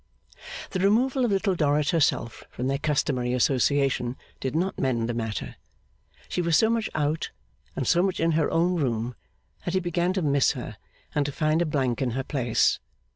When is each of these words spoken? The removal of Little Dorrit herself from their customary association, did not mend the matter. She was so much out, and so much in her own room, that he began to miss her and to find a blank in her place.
The 0.71 0.79
removal 0.79 1.25
of 1.25 1.31
Little 1.31 1.53
Dorrit 1.53 1.91
herself 1.91 2.43
from 2.49 2.65
their 2.65 2.79
customary 2.79 3.33
association, 3.35 4.17
did 4.39 4.55
not 4.55 4.79
mend 4.79 5.07
the 5.07 5.13
matter. 5.13 5.57
She 6.27 6.41
was 6.41 6.57
so 6.57 6.71
much 6.71 6.89
out, 6.95 7.29
and 7.75 7.85
so 7.87 8.01
much 8.01 8.19
in 8.19 8.31
her 8.31 8.49
own 8.49 8.77
room, 8.77 9.13
that 9.63 9.75
he 9.75 9.79
began 9.79 10.11
to 10.13 10.23
miss 10.23 10.53
her 10.53 10.77
and 11.13 11.23
to 11.27 11.31
find 11.31 11.61
a 11.61 11.67
blank 11.67 12.01
in 12.01 12.11
her 12.17 12.23
place. 12.23 12.79